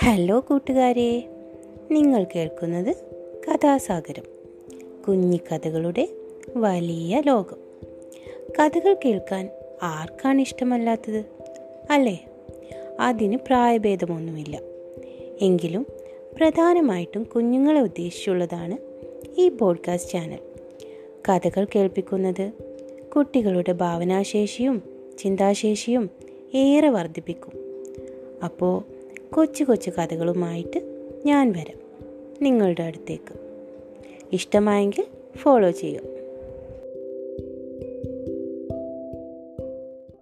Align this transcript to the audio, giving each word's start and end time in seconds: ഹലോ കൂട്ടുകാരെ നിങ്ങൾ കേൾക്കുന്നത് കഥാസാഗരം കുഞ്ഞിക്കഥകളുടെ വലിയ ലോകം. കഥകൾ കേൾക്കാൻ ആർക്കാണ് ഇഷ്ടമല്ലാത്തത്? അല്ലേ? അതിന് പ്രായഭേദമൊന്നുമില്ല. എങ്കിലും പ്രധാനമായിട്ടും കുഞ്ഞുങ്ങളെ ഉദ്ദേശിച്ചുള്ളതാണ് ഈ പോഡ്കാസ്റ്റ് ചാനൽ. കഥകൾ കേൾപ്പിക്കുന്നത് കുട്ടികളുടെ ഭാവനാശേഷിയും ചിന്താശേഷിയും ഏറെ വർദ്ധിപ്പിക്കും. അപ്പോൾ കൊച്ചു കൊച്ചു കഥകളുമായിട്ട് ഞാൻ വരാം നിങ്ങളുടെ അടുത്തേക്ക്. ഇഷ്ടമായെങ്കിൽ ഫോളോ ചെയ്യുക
ഹലോ 0.00 0.40
കൂട്ടുകാരെ 0.40 1.28
നിങ്ങൾ 1.90 2.24
കേൾക്കുന്നത് 2.24 2.96
കഥാസാഗരം 3.48 4.22
കുഞ്ഞിക്കഥകളുടെ 5.08 6.08
വലിയ 6.56 7.22
ലോകം. 7.26 7.56
കഥകൾ 8.58 8.96
കേൾക്കാൻ 9.04 9.48
ആർക്കാണ് 9.82 10.40
ഇഷ്ടമല്ലാത്തത്? 10.40 11.24
അല്ലേ? 11.90 12.24
അതിന് 13.00 13.38
പ്രായഭേദമൊന്നുമില്ല. 13.46 14.60
എങ്കിലും 15.40 15.86
പ്രധാനമായിട്ടും 16.36 17.22
കുഞ്ഞുങ്ങളെ 17.22 17.80
ഉദ്ദേശിച്ചുള്ളതാണ് 17.80 18.78
ഈ 19.40 19.48
പോഡ്കാസ്റ്റ് 19.48 20.12
ചാനൽ. 20.12 20.38
കഥകൾ 21.28 21.66
കേൾപ്പിക്കുന്നത് 21.74 22.52
കുട്ടികളുടെ 23.16 23.72
ഭാവനാശേഷിയും 23.72 24.82
ചിന്താശേഷിയും 25.18 26.10
ഏറെ 26.54 26.88
വർദ്ധിപ്പിക്കും. 26.88 27.52
അപ്പോൾ 28.44 28.97
കൊച്ചു 29.32 29.64
കൊച്ചു 29.64 29.90
കഥകളുമായിട്ട് 29.90 30.80
ഞാൻ 31.26 31.52
വരാം 31.52 31.78
നിങ്ങളുടെ 32.42 32.82
അടുത്തേക്ക്. 32.82 33.34
ഇഷ്ടമായെങ്കിൽ 34.32 35.06
ഫോളോ 35.38 35.70
ചെയ്യുക 35.70 36.17